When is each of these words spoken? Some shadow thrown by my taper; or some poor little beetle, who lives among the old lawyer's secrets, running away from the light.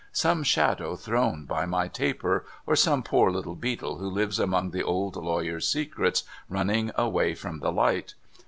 Some 0.13 0.41
shadow 0.41 0.95
thrown 0.95 1.45
by 1.45 1.67
my 1.67 1.87
taper; 1.87 2.43
or 2.65 2.75
some 2.75 3.03
poor 3.03 3.29
little 3.29 3.53
beetle, 3.53 3.99
who 3.99 4.09
lives 4.09 4.39
among 4.39 4.71
the 4.71 4.81
old 4.81 5.15
lawyer's 5.15 5.67
secrets, 5.67 6.23
running 6.49 6.89
away 6.95 7.35
from 7.35 7.59
the 7.59 7.71
light. 7.71 8.15